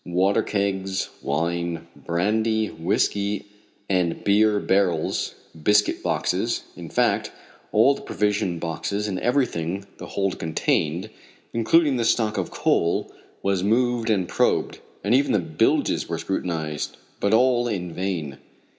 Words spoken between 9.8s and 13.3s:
the hold contained, including the stock of coal,